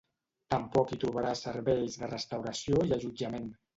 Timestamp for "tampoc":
0.53-0.93